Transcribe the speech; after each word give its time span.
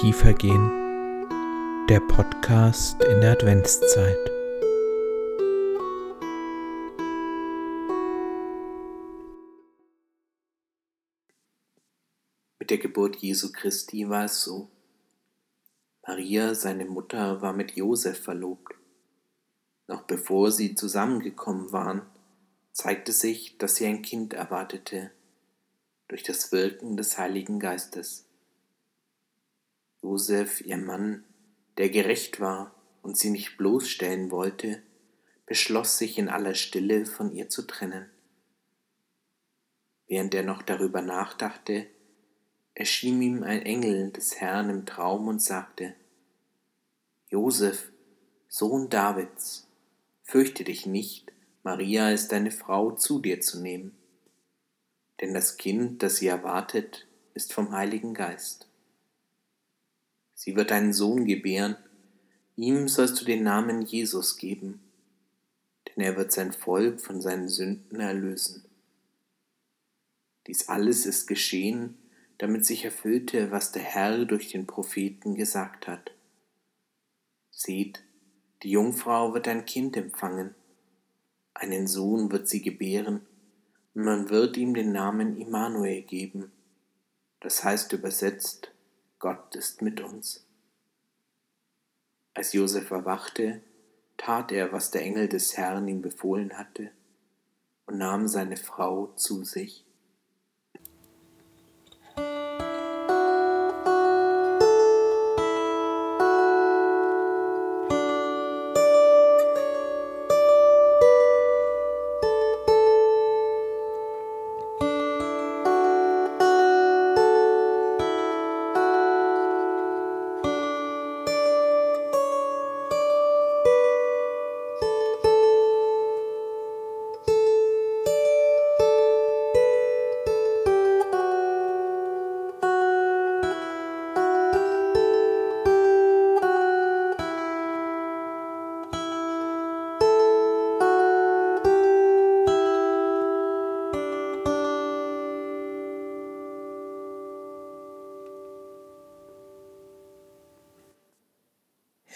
tiefer 0.00 0.32
gehen. 0.32 0.70
Der 1.88 1.98
Podcast 1.98 3.02
in 3.02 3.20
der 3.20 3.32
Adventszeit. 3.32 4.30
Mit 12.60 12.70
der 12.70 12.78
Geburt 12.78 13.16
Jesu 13.16 13.50
Christi 13.50 14.08
war 14.08 14.26
es 14.26 14.42
so. 14.42 14.70
Maria, 16.06 16.54
seine 16.54 16.84
Mutter, 16.84 17.42
war 17.42 17.52
mit 17.52 17.72
Josef 17.72 18.22
verlobt. 18.22 18.74
Noch 19.88 20.02
bevor 20.02 20.52
sie 20.52 20.76
zusammengekommen 20.76 21.72
waren, 21.72 22.02
zeigte 22.70 23.10
sich, 23.10 23.58
dass 23.58 23.74
sie 23.74 23.86
ein 23.86 24.02
Kind 24.02 24.32
erwartete, 24.32 25.10
durch 26.06 26.22
das 26.22 26.52
Wirken 26.52 26.96
des 26.96 27.18
Heiligen 27.18 27.58
Geistes. 27.58 28.27
Josef, 30.08 30.62
ihr 30.62 30.78
Mann, 30.78 31.22
der 31.76 31.90
gerecht 31.90 32.40
war 32.40 32.74
und 33.02 33.18
sie 33.18 33.28
nicht 33.28 33.58
bloßstellen 33.58 34.30
wollte, 34.30 34.82
beschloss 35.44 35.98
sich 35.98 36.16
in 36.16 36.30
aller 36.30 36.54
Stille 36.54 37.04
von 37.04 37.30
ihr 37.30 37.50
zu 37.50 37.66
trennen. 37.66 38.08
Während 40.06 40.32
er 40.32 40.44
noch 40.44 40.62
darüber 40.62 41.02
nachdachte, 41.02 41.86
erschien 42.72 43.20
ihm 43.20 43.42
ein 43.42 43.60
Engel 43.60 44.10
des 44.10 44.40
Herrn 44.40 44.70
im 44.70 44.86
Traum 44.86 45.28
und 45.28 45.42
sagte, 45.42 45.94
Josef, 47.28 47.92
Sohn 48.48 48.88
Davids, 48.88 49.68
fürchte 50.22 50.64
dich 50.64 50.86
nicht, 50.86 51.30
Maria 51.62 52.06
als 52.06 52.28
deine 52.28 52.50
Frau 52.50 52.92
zu 52.92 53.20
dir 53.20 53.42
zu 53.42 53.60
nehmen, 53.60 53.94
denn 55.20 55.34
das 55.34 55.58
Kind, 55.58 56.02
das 56.02 56.16
sie 56.16 56.28
erwartet, 56.28 57.06
ist 57.34 57.52
vom 57.52 57.72
Heiligen 57.72 58.14
Geist. 58.14 58.67
Sie 60.38 60.54
wird 60.54 60.70
einen 60.70 60.92
Sohn 60.92 61.24
gebären, 61.24 61.76
ihm 62.54 62.86
sollst 62.86 63.20
du 63.20 63.24
den 63.24 63.42
Namen 63.42 63.82
Jesus 63.82 64.36
geben, 64.36 64.78
denn 65.84 66.04
er 66.04 66.16
wird 66.16 66.30
sein 66.30 66.52
Volk 66.52 67.00
von 67.00 67.20
seinen 67.20 67.48
Sünden 67.48 67.98
erlösen. 67.98 68.64
Dies 70.46 70.68
alles 70.68 71.06
ist 71.06 71.26
geschehen, 71.26 71.98
damit 72.38 72.64
sich 72.64 72.84
erfüllte, 72.84 73.50
was 73.50 73.72
der 73.72 73.82
Herr 73.82 74.26
durch 74.26 74.52
den 74.52 74.68
Propheten 74.68 75.34
gesagt 75.34 75.88
hat. 75.88 76.12
Seht, 77.50 78.04
die 78.62 78.70
Jungfrau 78.70 79.34
wird 79.34 79.48
ein 79.48 79.64
Kind 79.64 79.96
empfangen, 79.96 80.54
einen 81.52 81.88
Sohn 81.88 82.30
wird 82.30 82.48
sie 82.48 82.62
gebären, 82.62 83.26
und 83.92 84.04
man 84.04 84.30
wird 84.30 84.56
ihm 84.56 84.72
den 84.72 84.92
Namen 84.92 85.36
Immanuel 85.36 86.02
geben, 86.02 86.52
das 87.40 87.64
heißt 87.64 87.92
übersetzt 87.92 88.70
Gott 89.18 89.56
ist 89.56 89.82
mit 89.82 90.00
uns. 90.00 90.46
Als 92.34 92.52
Josef 92.52 92.90
erwachte, 92.92 93.62
tat 94.16 94.52
er, 94.52 94.72
was 94.72 94.92
der 94.92 95.02
Engel 95.02 95.28
des 95.28 95.56
Herrn 95.56 95.88
ihm 95.88 96.02
befohlen 96.02 96.56
hatte, 96.56 96.92
und 97.86 97.98
nahm 97.98 98.28
seine 98.28 98.56
Frau 98.56 99.08
zu 99.16 99.42
sich. 99.44 99.87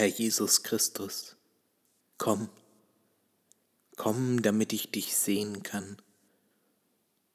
Herr 0.00 0.06
Jesus 0.06 0.62
Christus, 0.62 1.36
komm, 2.16 2.48
komm, 3.98 4.40
damit 4.40 4.72
ich 4.72 4.90
dich 4.90 5.14
sehen 5.14 5.62
kann, 5.62 6.00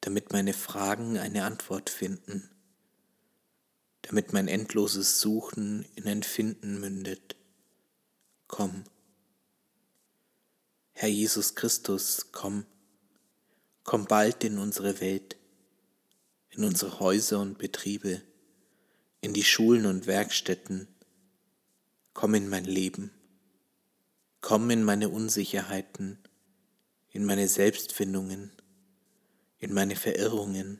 damit 0.01 0.33
meine 0.33 0.55
Fragen 0.55 1.19
eine 1.19 1.43
Antwort 1.43 1.91
finden, 1.91 2.49
damit 4.01 4.33
mein 4.33 4.47
endloses 4.47 5.21
Suchen 5.21 5.85
in 5.93 6.07
ein 6.07 6.23
Finden 6.23 6.79
mündet. 6.79 7.35
Komm. 8.47 8.83
Herr 10.93 11.09
Jesus 11.09 11.53
Christus, 11.53 12.31
komm, 12.31 12.65
komm 13.83 14.05
bald 14.05 14.43
in 14.43 14.57
unsere 14.57 15.01
Welt, 15.01 15.37
in 16.49 16.63
unsere 16.63 16.99
Häuser 16.99 17.41
und 17.41 17.59
Betriebe, 17.59 18.23
in 19.21 19.35
die 19.35 19.43
Schulen 19.43 19.85
und 19.85 20.07
Werkstätten, 20.07 20.87
Komm 22.15 22.33
in 22.33 22.47
mein 22.47 22.63
Leben. 22.63 23.11
Komm 24.39 24.69
in 24.69 24.85
meine 24.85 25.09
Unsicherheiten, 25.09 26.17
in 27.11 27.25
meine 27.25 27.49
Selbstfindungen, 27.49 28.53
in 29.57 29.73
meine 29.73 29.97
Verirrungen. 29.97 30.79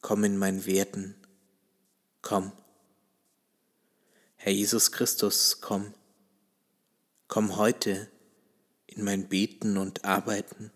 Komm 0.00 0.24
in 0.24 0.36
mein 0.36 0.66
Werden. 0.66 1.14
Komm. 2.20 2.50
Herr 4.34 4.52
Jesus 4.52 4.90
Christus, 4.90 5.60
komm. 5.60 5.94
Komm 7.28 7.56
heute 7.56 8.10
in 8.88 9.04
mein 9.04 9.28
Beten 9.28 9.76
und 9.76 10.04
Arbeiten, 10.04 10.72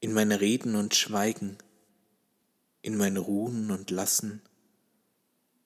in 0.00 0.12
mein 0.12 0.30
Reden 0.30 0.76
und 0.76 0.94
Schweigen, 0.94 1.56
in 2.82 2.98
mein 2.98 3.16
Ruhen 3.16 3.70
und 3.70 3.90
Lassen, 3.90 4.42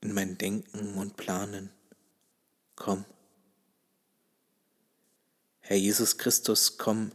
in 0.00 0.14
mein 0.14 0.38
Denken 0.38 0.94
und 0.94 1.16
Planen 1.16 1.72
komm. 2.80 3.04
Herr 5.58 5.76
Jesus 5.76 6.16
Christus, 6.16 6.78
komm, 6.78 7.12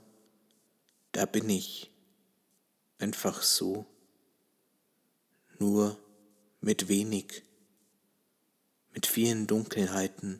da 1.12 1.26
bin 1.26 1.50
ich, 1.50 1.92
einfach 3.00 3.42
so, 3.42 3.88
nur 5.58 5.98
mit 6.62 6.88
wenig, 6.88 7.42
mit 8.94 9.08
vielen 9.08 9.48
Dunkelheiten, 9.48 10.40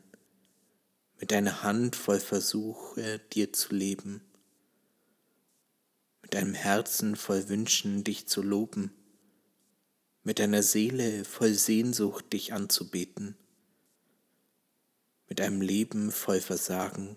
mit 1.18 1.32
einer 1.32 1.64
Hand 1.64 1.96
voll 1.96 2.20
Versuche, 2.20 3.18
dir 3.32 3.52
zu 3.52 3.74
leben, 3.74 4.22
mit 6.22 6.36
einem 6.36 6.54
Herzen 6.54 7.16
voll 7.16 7.48
Wünschen, 7.48 8.04
dich 8.04 8.28
zu 8.28 8.42
loben, 8.42 8.92
mit 10.22 10.40
einer 10.40 10.62
Seele 10.62 11.24
voll 11.24 11.52
Sehnsucht, 11.52 12.32
dich 12.32 12.52
anzubeten 12.52 13.36
mit 15.28 15.40
einem 15.40 15.60
Leben 15.60 16.12
voll 16.12 16.40
Versagen, 16.40 17.16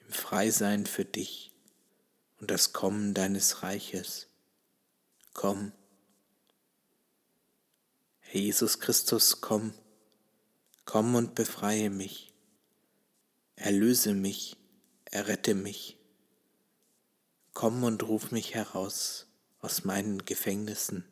im 0.00 0.12
Freisein 0.12 0.86
für 0.86 1.04
dich 1.04 1.52
und 2.40 2.50
das 2.50 2.72
Kommen 2.72 3.14
deines 3.14 3.62
Reiches. 3.62 4.28
Komm. 5.34 5.72
Herr 8.18 8.40
Jesus 8.40 8.80
Christus, 8.80 9.40
komm, 9.40 9.72
komm 10.84 11.14
und 11.14 11.34
befreie 11.34 11.90
mich, 11.90 12.32
erlöse 13.56 14.14
mich, 14.14 14.56
errette 15.04 15.54
mich. 15.54 15.96
Komm 17.52 17.82
und 17.82 18.04
ruf 18.04 18.30
mich 18.30 18.54
heraus 18.54 19.26
aus 19.60 19.84
meinen 19.84 20.24
Gefängnissen, 20.24 21.04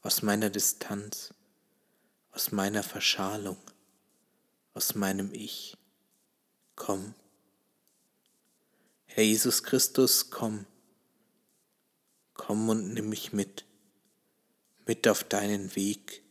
aus 0.00 0.22
meiner 0.22 0.50
Distanz, 0.50 1.34
aus 2.32 2.50
meiner 2.50 2.82
Verschalung 2.82 3.58
aus 4.74 4.94
meinem 4.94 5.32
Ich. 5.32 5.76
Komm. 6.74 7.14
Herr 9.06 9.24
Jesus 9.24 9.62
Christus, 9.62 10.30
komm. 10.30 10.66
Komm 12.34 12.68
und 12.68 12.92
nimm 12.92 13.08
mich 13.08 13.32
mit, 13.32 13.64
mit 14.86 15.06
auf 15.06 15.22
deinen 15.22 15.76
Weg, 15.76 16.24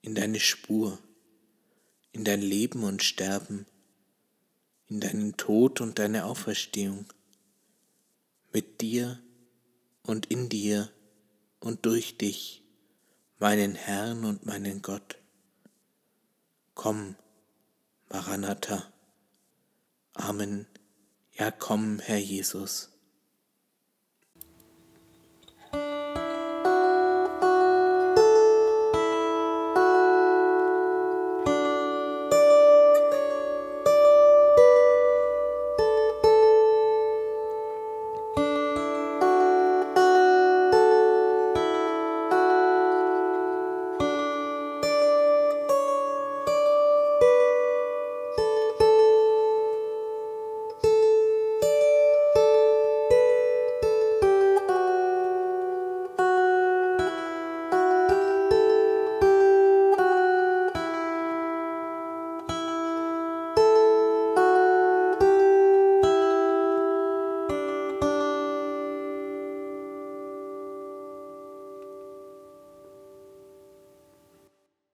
in 0.00 0.14
deine 0.14 0.38
Spur, 0.38 0.98
in 2.12 2.22
dein 2.22 2.40
Leben 2.40 2.84
und 2.84 3.02
Sterben, 3.02 3.66
in 4.86 5.00
deinen 5.00 5.36
Tod 5.36 5.80
und 5.80 5.98
deine 5.98 6.26
Auferstehung, 6.26 7.12
mit 8.52 8.80
dir 8.80 9.20
und 10.04 10.26
in 10.26 10.48
dir 10.48 10.88
und 11.58 11.84
durch 11.84 12.16
dich, 12.16 12.62
meinen 13.40 13.74
Herrn 13.74 14.24
und 14.24 14.46
meinen 14.46 14.82
Gott. 14.82 15.18
Komm, 16.74 17.16
Maranatha. 18.14 18.92
Amen. 20.14 20.68
Ja, 21.32 21.50
komm, 21.50 21.98
Herr 21.98 22.18
Jesus. 22.20 22.93